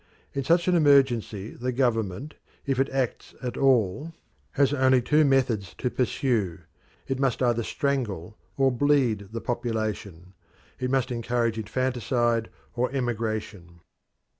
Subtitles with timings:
[0.33, 2.33] In such an emergency the government,
[2.65, 4.13] if it acts at all,
[4.53, 6.61] has only two methods to pursue.
[7.07, 10.33] It must either strangle or bleed the population;
[10.79, 13.81] it must organise infanticide or emigration.